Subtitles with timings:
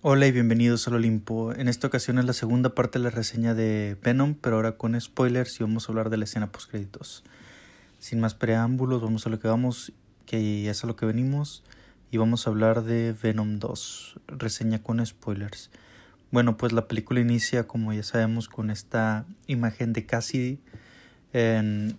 [0.00, 1.52] Hola y bienvenidos al Olimpo.
[1.52, 4.98] En esta ocasión es la segunda parte de la reseña de Venom, pero ahora con
[5.00, 7.24] spoilers y vamos a hablar de la escena post créditos.
[7.98, 9.92] Sin más preámbulos, vamos a lo que vamos,
[10.24, 11.64] que es a lo que venimos,
[12.12, 15.68] y vamos a hablar de Venom 2, reseña con spoilers.
[16.30, 20.60] Bueno, pues la película inicia, como ya sabemos, con esta imagen de Cassidy
[21.32, 21.98] en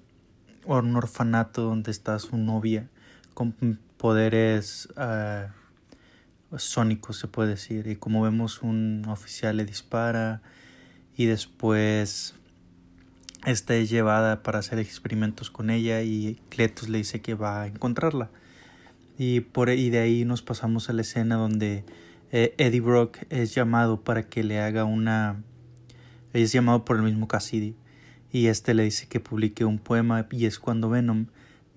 [0.63, 2.87] un orfanato donde está su novia
[3.33, 3.51] con
[3.97, 5.51] poderes uh,
[6.57, 7.87] sónicos, se puede decir.
[7.87, 10.41] Y como vemos, un oficial le dispara
[11.15, 12.35] y después
[13.45, 17.67] esta es llevada para hacer experimentos con ella y Cletus le dice que va a
[17.67, 18.29] encontrarla.
[19.17, 21.83] Y, por, y de ahí nos pasamos a la escena donde
[22.31, 25.43] eh, Eddie Brock es llamado para que le haga una...
[26.31, 27.75] Es llamado por el mismo Cassidy
[28.31, 31.27] y este le dice que publique un poema y es cuando Venom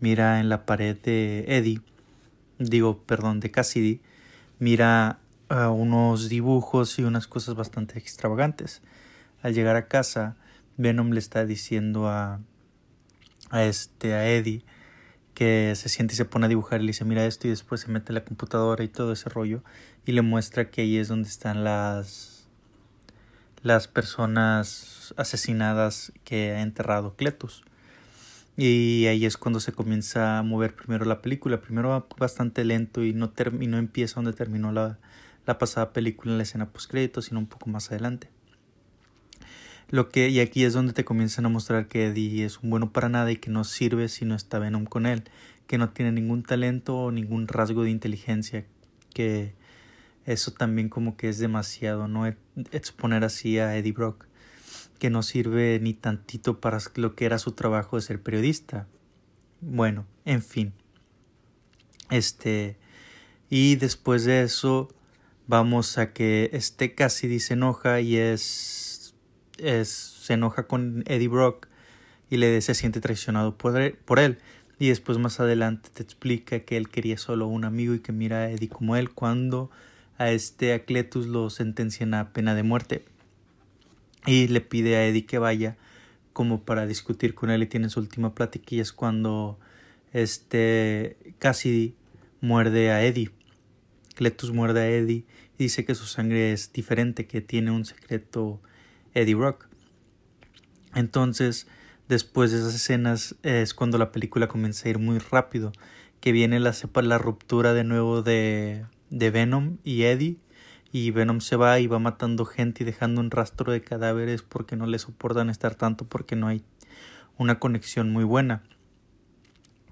[0.01, 1.81] mira en la pared de Eddie,
[2.59, 4.01] digo, perdón, de Cassidy,
[4.63, 5.19] mira
[5.51, 8.81] unos dibujos y unas cosas bastante extravagantes.
[9.43, 10.37] Al llegar a casa,
[10.77, 12.39] Venom le está diciendo a,
[13.51, 14.65] a este a Eddie
[15.35, 17.81] que se siente y se pone a dibujar y le dice mira esto y después
[17.81, 19.65] se mete en la computadora y todo ese rollo
[20.07, 22.47] y le muestra que ahí es donde están las
[23.63, 27.65] las personas asesinadas que ha enterrado Cletus.
[28.57, 31.61] Y ahí es cuando se comienza a mover primero la película.
[31.61, 34.99] Primero va bastante lento y no, y empieza donde terminó la,
[35.47, 38.29] la pasada película en la escena post crédito, sino un poco más adelante.
[39.89, 42.93] Lo que, y aquí es donde te comienzan a mostrar que Eddie es un bueno
[42.93, 45.25] para nada y que no sirve si no está Venom con él,
[45.67, 48.65] que no tiene ningún talento o ningún rasgo de inteligencia,
[49.13, 49.55] que
[50.25, 52.27] eso también como que es demasiado, ¿no?
[52.71, 54.27] Exponer así a Eddie Brock,
[55.03, 58.87] que no sirve ni tantito para lo que era su trabajo de ser periodista.
[59.61, 60.75] Bueno, en fin.
[62.09, 62.77] Este.
[63.51, 64.95] Y después de eso,
[65.49, 69.17] vamos a que este Cassidy se enoja y es.
[69.59, 71.67] es se enoja con Eddie Brock
[72.31, 74.39] y le se siente traicionado por él, por él.
[74.79, 78.43] Y después más adelante te explica que él quería solo un amigo y que mira
[78.43, 79.69] a Eddie como él cuando
[80.17, 83.05] a este Acletus lo sentencian a pena de muerte
[84.27, 85.77] y le pide a Eddie que vaya
[86.33, 89.59] como para discutir con él y tiene su última plática y es cuando
[90.13, 91.95] este Cassidy
[92.41, 93.31] muerde a Eddie.
[94.15, 95.25] Cletus muerde a Eddie
[95.59, 98.61] y dice que su sangre es diferente, que tiene un secreto
[99.15, 99.69] Eddie Rock.
[100.95, 101.67] Entonces,
[102.09, 105.73] después de esas escenas es cuando la película comienza a ir muy rápido,
[106.21, 110.39] que viene la, la ruptura de nuevo de de Venom y Eddie
[110.93, 114.77] y Venom se va y va matando gente y dejando un rastro de cadáveres porque
[114.77, 116.63] no le soportan estar tanto porque no hay
[117.39, 118.63] una conexión muy buena.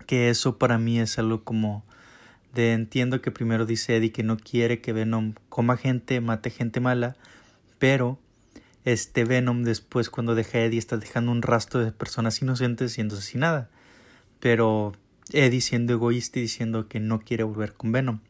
[0.07, 1.87] Que eso para mí es algo como
[2.53, 6.81] de entiendo que primero dice Eddie que no quiere que Venom coma gente, mate gente
[6.81, 7.17] mala,
[7.79, 8.19] pero
[8.85, 13.71] este Venom después cuando deja Eddie está dejando un rastro de personas inocentes siendo asesinada.
[14.39, 14.93] Pero
[15.33, 18.21] Eddie siendo egoísta y diciendo que no quiere volver con Venom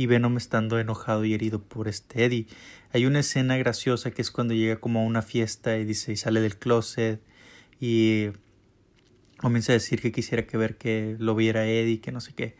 [0.00, 2.46] y Venom estando enojado y herido por este Eddie.
[2.94, 6.16] Hay una escena graciosa que es cuando llega como a una fiesta y dice y
[6.16, 7.20] sale del closet
[7.78, 8.28] y
[9.36, 12.56] comienza a decir que quisiera que ver que lo viera Eddie, que no sé qué.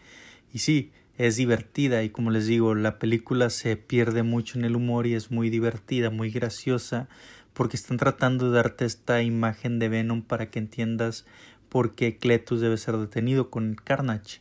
[0.52, 4.76] Y sí, es divertida y como les digo, la película se pierde mucho en el
[4.76, 7.08] humor y es muy divertida, muy graciosa,
[7.54, 11.24] porque están tratando de darte esta imagen de Venom para que entiendas
[11.70, 14.40] por qué Cletus debe ser detenido con Carnage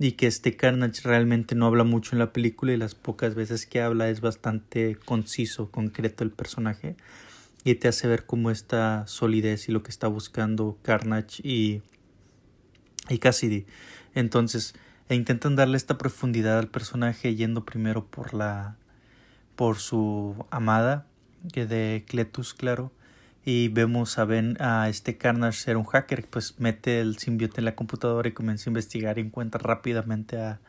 [0.00, 3.66] y que este Carnage realmente no habla mucho en la película y las pocas veces
[3.66, 6.96] que habla es bastante conciso, concreto el personaje
[7.64, 11.82] y te hace ver como esta solidez y lo que está buscando Carnage y,
[13.10, 13.66] y Cassidy.
[14.14, 14.74] Entonces,
[15.10, 18.78] e intentan darle esta profundidad al personaje yendo primero por la
[19.54, 21.06] por su amada,
[21.52, 22.90] que de Cletus, claro,
[23.44, 27.64] y vemos a Ben a este Carnage ser un hacker, pues mete el simbiote en
[27.64, 30.60] la computadora y comienza a investigar y encuentra rápidamente a,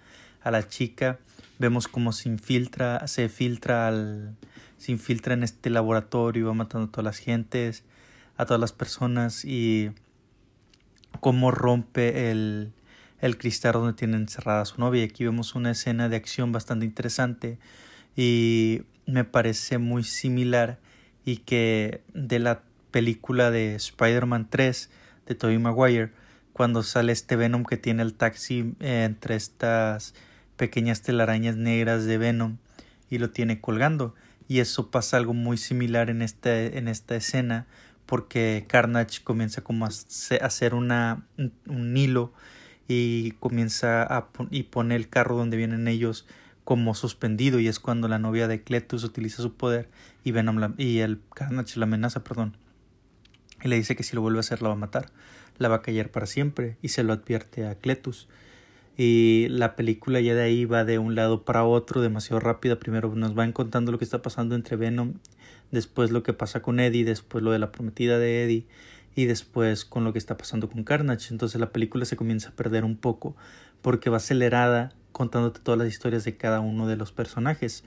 [0.41, 1.19] a la chica.
[1.59, 4.35] Vemos cómo se infiltra, se filtra al,
[4.77, 7.83] se infiltra en este laboratorio, va matando a todas las gentes,
[8.37, 9.91] a todas las personas y
[11.19, 12.71] cómo rompe el,
[13.19, 15.03] el cristal donde tiene encerrada a su novia.
[15.03, 17.59] Aquí vemos una escena de acción bastante interesante
[18.15, 20.79] y me parece muy similar
[21.25, 24.89] y que de la película de Spider-Man 3
[25.27, 26.11] de Tobey Maguire,
[26.53, 30.13] cuando sale este Venom que tiene el taxi eh, entre estas
[30.57, 32.57] pequeñas telarañas negras de Venom
[33.09, 34.13] y lo tiene colgando.
[34.47, 37.67] Y eso pasa algo muy similar en, este, en esta escena
[38.05, 39.89] porque Carnage comienza como a
[40.41, 41.25] hacer una,
[41.65, 42.33] un hilo
[42.87, 46.25] y comienza a y pone el carro donde vienen ellos
[46.65, 49.89] como suspendido y es cuando la novia de Cletus utiliza su poder
[50.23, 52.57] y Venom y el Carnage la amenaza, perdón.
[53.63, 55.11] Y le dice que si lo vuelve a hacer la va a matar,
[55.57, 58.27] la va a callar para siempre y se lo advierte a Cletus.
[58.97, 62.79] Y la película ya de ahí va de un lado para otro demasiado rápida.
[62.79, 65.13] Primero nos van contando lo que está pasando entre Venom,
[65.71, 68.65] después lo que pasa con Eddie, después lo de la prometida de Eddie
[69.15, 71.27] y después con lo que está pasando con Carnage.
[71.31, 73.35] Entonces la película se comienza a perder un poco
[73.81, 77.83] porque va acelerada contándote todas las historias de cada uno de los personajes.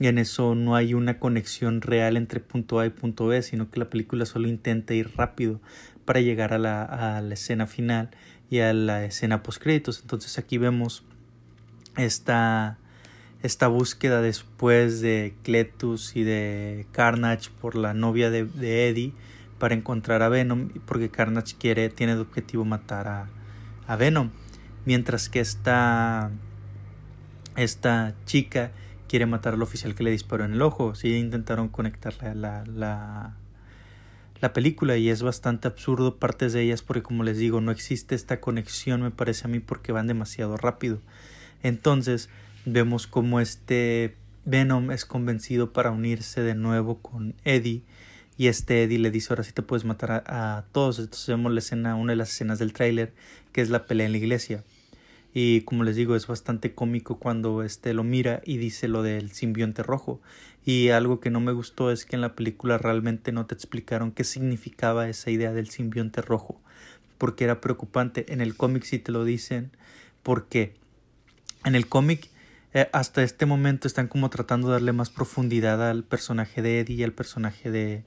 [0.00, 3.70] Y en eso no hay una conexión real entre punto A y punto B, sino
[3.70, 5.60] que la película solo intenta ir rápido
[6.04, 8.10] para llegar a la, a la escena final
[8.50, 10.00] y a la escena post créditos.
[10.00, 11.04] Entonces aquí vemos
[11.96, 12.78] esta,
[13.42, 19.12] esta búsqueda después de Cletus y de Carnage por la novia de, de Eddie
[19.58, 23.28] para encontrar a Venom porque Carnage quiere, tiene de objetivo matar a,
[23.86, 24.30] a Venom.
[24.84, 26.32] Mientras que esta,
[27.56, 28.72] esta chica
[29.08, 30.94] quiere matar al oficial que le disparó en el ojo.
[30.94, 33.34] Sí, intentaron conectar la, la,
[34.40, 38.14] la, película y es bastante absurdo partes de ellas porque como les digo, no existe
[38.14, 41.00] esta conexión me parece a mí porque van demasiado rápido.
[41.62, 42.30] Entonces
[42.64, 47.82] vemos como este Venom es convencido para unirse de nuevo con Eddie
[48.36, 50.98] y este Eddie le dice ahora sí te puedes matar a, todos.
[50.98, 53.12] Entonces vemos la escena, una de las escenas del tráiler
[53.52, 54.64] que es la pelea en la iglesia.
[55.34, 59.32] Y como les digo, es bastante cómico cuando este lo mira y dice lo del
[59.32, 60.20] simbionte rojo.
[60.64, 64.12] Y algo que no me gustó es que en la película realmente no te explicaron
[64.12, 66.60] qué significaba esa idea del simbionte rojo.
[67.18, 68.32] Porque era preocupante.
[68.32, 69.70] En el cómic sí te lo dicen.
[70.22, 70.74] Porque
[71.64, 72.28] en el cómic
[72.74, 76.96] eh, hasta este momento están como tratando de darle más profundidad al personaje de Eddie
[76.96, 78.04] y al personaje de,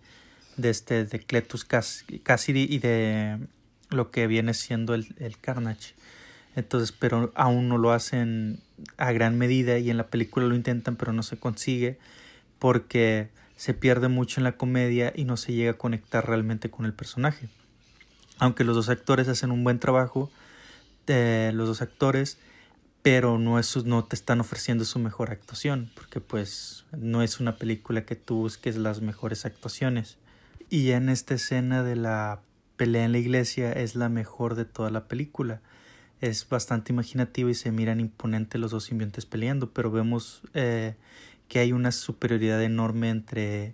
[0.57, 3.39] de este de Cletus Cassidy y de
[3.89, 5.93] lo que viene siendo el, el Carnage.
[6.55, 8.61] Entonces, pero aún no lo hacen
[8.97, 11.97] a gran medida y en la película lo intentan, pero no se consigue
[12.59, 16.85] porque se pierde mucho en la comedia y no se llega a conectar realmente con
[16.85, 17.49] el personaje.
[18.37, 20.31] Aunque los dos actores hacen un buen trabajo,
[21.07, 22.37] eh, los dos actores
[23.05, 27.55] pero no, es, no te están ofreciendo su mejor actuación, porque pues no es una
[27.55, 30.17] película que tú busques las mejores actuaciones.
[30.71, 32.41] Y en esta escena de la
[32.77, 35.61] pelea en la iglesia es la mejor de toda la película.
[36.21, 40.95] Es bastante imaginativa y se miran imponentes los dos simbiontes peleando, pero vemos eh,
[41.47, 43.73] que hay una superioridad enorme entre,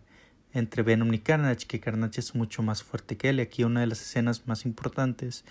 [0.54, 3.40] entre Venom y Carnage, que Carnage es mucho más fuerte que él.
[3.40, 5.46] Y aquí una de las escenas más importantes,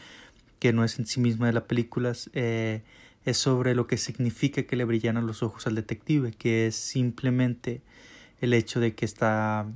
[0.58, 2.82] que no es en sí misma de la película, eh,
[3.25, 6.75] es sobre lo que significa que le brillan a los ojos al detective, que es
[6.75, 7.82] simplemente
[8.40, 9.66] el hecho de que está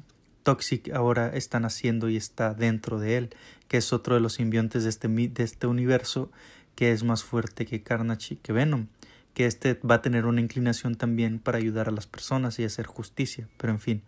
[0.42, 3.30] Toxic ahora está naciendo y está dentro de él,
[3.68, 6.30] que es otro de los simbiontes de este, de este universo
[6.74, 8.86] que es más fuerte que Carnage y que Venom,
[9.34, 12.86] que este va a tener una inclinación también para ayudar a las personas y hacer
[12.86, 14.02] justicia, pero en fin,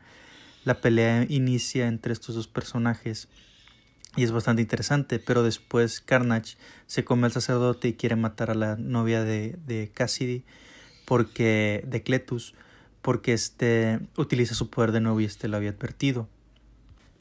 [0.64, 3.28] la pelea inicia entre estos dos personajes
[4.16, 8.54] y es bastante interesante, pero después Carnage se come al sacerdote y quiere matar a
[8.54, 10.44] la novia de, de Cassidy
[11.04, 12.54] porque de Cletus
[13.06, 16.28] porque este utiliza su poder de nuevo y este lo había advertido.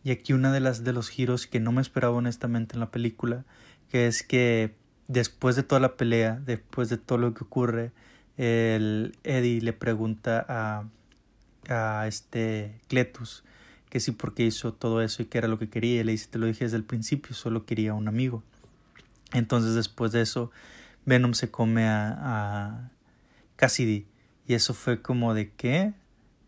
[0.03, 2.89] Y aquí una de las de los giros que no me esperaba honestamente en la
[2.89, 3.45] película,
[3.91, 4.73] que es que
[5.07, 7.91] después de toda la pelea, después de todo lo que ocurre,
[8.37, 10.85] el Eddie le pregunta a
[11.69, 13.43] a este Cletus
[13.89, 16.01] que sí porque hizo todo eso y que era lo que quería.
[16.01, 18.43] Y le dice, te lo dije desde el principio, solo quería un amigo.
[19.31, 20.51] Entonces después de eso,
[21.05, 22.91] Venom se come a, a
[23.55, 24.05] Cassidy.
[24.47, 25.93] Y eso fue como de qué?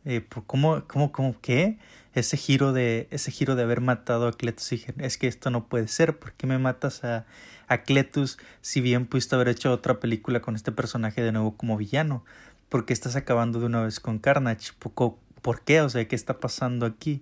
[0.10, 1.80] Eh, ¿Cómo, cómo, cómo qué?
[2.14, 4.72] Ese giro de, ese giro de haber matado a Cletus.
[5.00, 6.18] Es que esto no puede ser.
[6.18, 7.26] ¿Por qué me matas a,
[7.68, 11.76] a Cletus si bien pudiste haber hecho otra película con este personaje de nuevo como
[11.76, 12.24] villano?
[12.70, 14.72] ¿Por qué estás acabando de una vez con Carnage?
[14.80, 15.82] Poco, ¿por qué?
[15.82, 17.22] O sea, ¿qué está pasando aquí?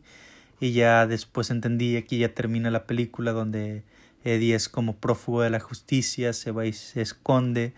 [0.60, 3.84] Y ya después entendí, aquí ya termina la película donde
[4.24, 7.74] Eddie es como prófugo de la justicia, se va y se esconde,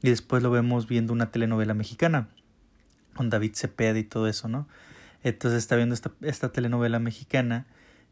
[0.00, 2.28] y después lo vemos viendo una telenovela mexicana,
[3.14, 4.68] con David Cepeda y todo eso, ¿no?
[5.22, 7.66] Entonces está viendo esta, telenovela mexicana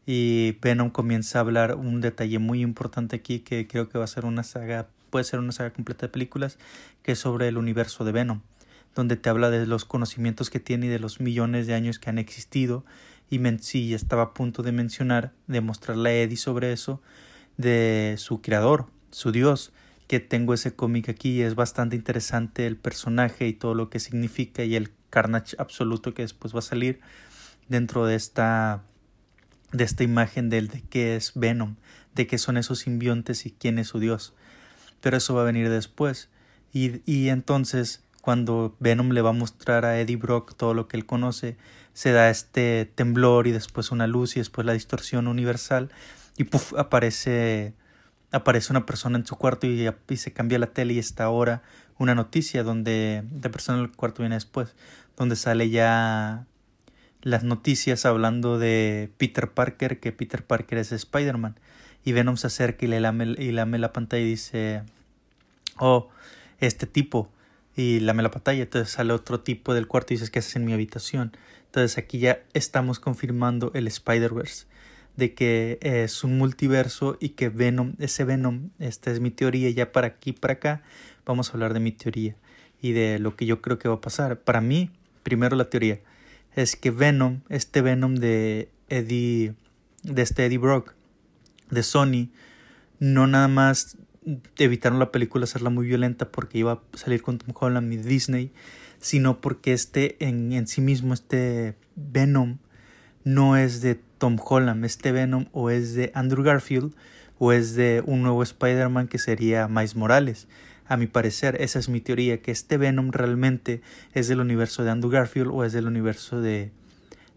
[0.05, 4.07] y Venom comienza a hablar un detalle muy importante aquí que creo que va a
[4.07, 6.57] ser una saga, puede ser una saga completa de películas,
[7.03, 8.41] que es sobre el universo de Venom
[8.95, 12.09] donde te habla de los conocimientos que tiene y de los millones de años que
[12.09, 12.85] han existido.
[13.29, 17.01] Y sí, estaba a punto de mencionar, de mostrarle a Eddie sobre eso,
[17.57, 19.71] de su creador, su dios,
[20.07, 21.41] que tengo ese cómic aquí.
[21.41, 26.23] Es bastante interesante el personaje y todo lo que significa y el carnage absoluto que
[26.23, 26.99] después va a salir
[27.67, 28.83] dentro de esta
[29.71, 31.75] de esta imagen del de qué es Venom,
[32.13, 34.33] de qué son esos simbiontes y quién es su dios.
[35.01, 36.29] Pero eso va a venir después.
[36.71, 40.95] Y, y entonces cuando Venom le va a mostrar a Eddie Brock todo lo que
[40.95, 41.57] él conoce,
[41.93, 45.89] se da este temblor y después una luz y después la distorsión universal
[46.37, 47.73] y puff, aparece
[48.33, 49.87] aparece una persona en su cuarto y,
[50.17, 51.61] se cambia la tele y está ahora
[51.99, 54.75] una noticia donde la persona en el cuarto viene después,
[55.15, 56.45] donde sale ya
[57.21, 61.57] las noticias hablando de Peter Parker, que Peter Parker es Spider-Man.
[62.03, 64.83] Y Venom se acerca y le lame, y lame la pantalla y dice,
[65.77, 66.09] oh,
[66.59, 67.29] este tipo.
[67.77, 70.65] Y lame la pantalla, entonces sale otro tipo del cuarto y dice, que haces en
[70.65, 71.37] mi habitación?
[71.67, 74.65] Entonces aquí ya estamos confirmando el Spider-Verse
[75.15, 79.91] de que es un multiverso y que Venom, ese Venom, esta es mi teoría, ya
[79.91, 80.83] para aquí, para acá,
[81.25, 82.35] vamos a hablar de mi teoría
[82.81, 84.41] y de lo que yo creo que va a pasar.
[84.41, 84.91] Para mí,
[85.21, 85.99] primero la teoría,
[86.55, 89.53] es que Venom, este Venom de Eddie,
[90.03, 90.93] de este Eddie Brock,
[91.69, 92.29] de Sony,
[92.99, 93.97] no nada más
[94.57, 98.51] evitaron la película hacerla muy violenta porque iba a salir con Tom Holland y Disney,
[98.99, 102.57] sino porque este en, en sí mismo, este Venom,
[103.23, 106.93] no es de Tom Holland, este Venom o es de Andrew Garfield
[107.39, 110.47] o es de un nuevo Spider-Man que sería Miles Morales.
[110.87, 113.81] A mi parecer, esa es mi teoría, que este Venom realmente
[114.13, 116.71] es del universo de Andrew Garfield o es del universo de,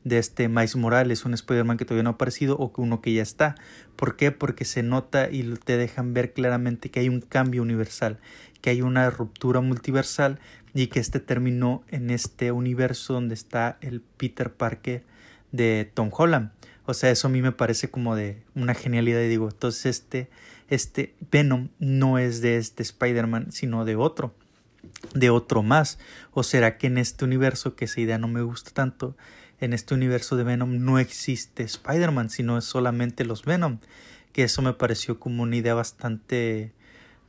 [0.05, 3.23] de este Miles Morales, un Spider-Man que todavía no ha aparecido o uno que ya
[3.23, 3.57] está.
[3.97, 4.31] ¿Por qué?
[4.31, 8.21] Porque se nota y te dejan ver claramente que hay un cambio universal,
[8.61, 10.38] que hay una ruptura multiversal
[10.73, 15.02] y que este terminó en este universo donde está el Peter Parker
[15.50, 16.52] de Tom Holland.
[16.87, 20.28] O sea, eso a mí me parece como de una genialidad y digo, entonces este,
[20.69, 24.35] este Venom no es de este Spider-Man, sino de otro,
[25.14, 25.99] de otro más.
[26.33, 29.16] ¿O será que en este universo, que esa idea no me gusta tanto,
[29.61, 33.78] en este universo de Venom no existe Spider-Man, sino es solamente los Venom?
[34.33, 36.73] Que eso me pareció como una idea bastante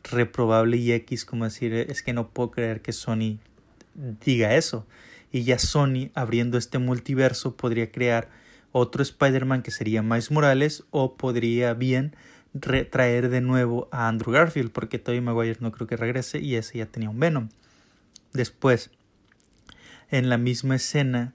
[0.03, 3.39] reprobable y X, como decir, es que no puedo creer que Sony
[4.23, 4.85] diga eso
[5.31, 8.29] y ya Sony abriendo este multiverso podría crear
[8.71, 12.15] otro Spider-Man que sería Miles Morales o podría bien
[12.59, 16.79] traer de nuevo a Andrew Garfield porque Tobey Maguire no creo que regrese y ese
[16.79, 17.49] ya tenía un Venom.
[18.33, 18.91] Después,
[20.09, 21.33] en la misma escena,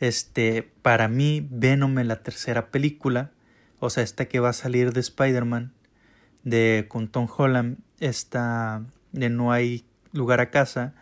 [0.00, 3.30] este, para mí Venom en la tercera película,
[3.78, 5.72] o sea, esta que va a salir de Spider-Man,
[6.44, 10.94] de con Tom Holland, esta de No hay lugar a casa,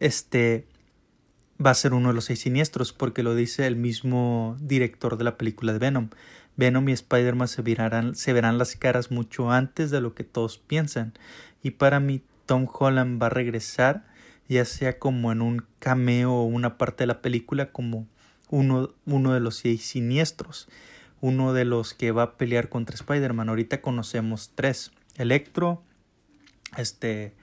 [0.00, 0.66] este,
[1.64, 5.24] va a ser uno de los seis siniestros porque lo dice el mismo director de
[5.24, 6.08] la película de Venom.
[6.56, 7.62] Venom y Spider-Man se,
[8.32, 11.14] verán las caras mucho antes de lo que todos piensan.
[11.62, 14.04] Y para mí Tom Holland va a regresar
[14.48, 18.06] ya sea como en un cameo o una parte de la película como
[18.48, 20.68] uno, uno de los seis siniestros.
[21.20, 23.48] Uno de los que va a pelear contra Spider-Man.
[23.48, 24.92] Ahorita conocemos tres.
[25.16, 25.82] Electro,
[26.76, 27.34] este,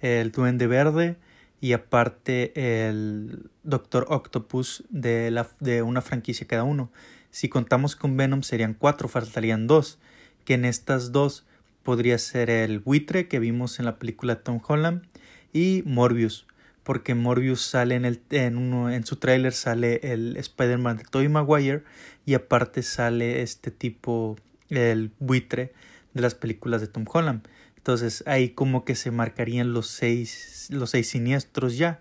[0.00, 1.16] el Duende Verde
[1.62, 2.52] y aparte
[2.88, 6.90] el Doctor Octopus de, la, de una franquicia cada uno.
[7.30, 10.00] Si contamos con Venom serían cuatro, faltarían dos,
[10.44, 11.46] que en estas dos
[11.84, 15.06] podría ser el buitre que vimos en la película Tom Holland
[15.52, 16.48] y Morbius,
[16.82, 21.28] porque Morbius sale en, el, en, uno, en su tráiler sale el Spider-Man de Tobey
[21.28, 21.84] Maguire
[22.26, 24.34] y aparte sale este tipo,
[24.68, 25.72] el buitre
[26.12, 27.46] de las películas de Tom Holland.
[27.82, 32.00] Entonces ahí como que se marcarían los seis, los seis siniestros ya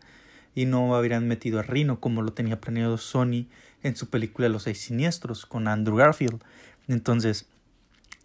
[0.54, 3.48] y no habrían metido a Rino como lo tenía planeado Sony
[3.82, 6.40] en su película Los seis siniestros con Andrew Garfield.
[6.88, 7.48] Entonces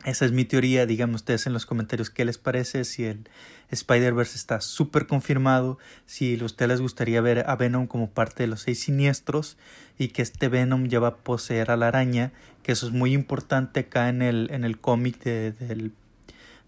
[0.04, 3.26] esa es mi teoría, díganme ustedes en los comentarios qué les parece, si el
[3.70, 8.48] Spider-Verse está súper confirmado, si a ustedes les gustaría ver a Venom como parte de
[8.48, 9.56] los seis siniestros
[9.98, 12.32] y que este Venom ya va a poseer a la araña,
[12.62, 15.92] que eso es muy importante acá en el, en el cómic de, del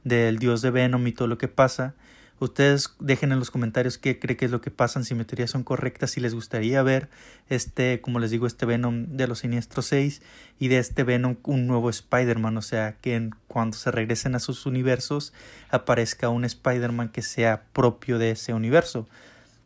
[0.08, 1.94] del dios de Venom y todo lo que pasa.
[2.40, 5.50] Ustedes dejen en los comentarios qué creen que es lo que pasa, si mis teorías
[5.50, 7.08] son correctas, si les gustaría ver
[7.48, 10.22] este, como les digo, este Venom de los Siniestros 6
[10.60, 14.66] y de este Venom un nuevo Spider-Man, o sea, que cuando se regresen a sus
[14.66, 15.32] universos
[15.70, 19.08] aparezca un Spider-Man que sea propio de ese universo.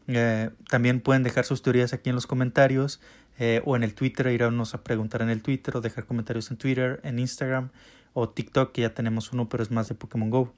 [0.08, 3.00] Eh, también pueden dejar sus teorías aquí en los comentarios
[3.38, 6.56] eh, o en el Twitter, irnos a preguntar en el Twitter o dejar comentarios en
[6.56, 7.68] Twitter, en Instagram
[8.14, 10.52] o TikTok, que ya tenemos uno, pero es más de Pokémon Go.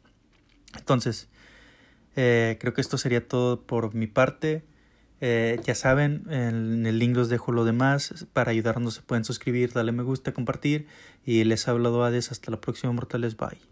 [0.77, 1.29] Entonces,
[2.17, 4.65] eh, creo que esto sería todo por mi parte.
[5.21, 8.27] Eh, ya saben, en el link los dejo lo demás.
[8.33, 10.87] Para ayudarnos se pueden suscribir, darle me gusta, compartir.
[11.25, 12.31] Y les ha hablado Hades.
[12.31, 13.37] Hasta la próxima, mortales.
[13.37, 13.65] Bye.